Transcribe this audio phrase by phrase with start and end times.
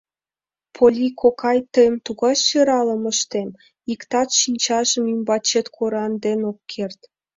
[0.75, 3.49] Полли кокай, тыйым тугай сӧралым ыштем,
[3.91, 6.99] иктат шинчажым ӱмбачет кораҥден ок керт!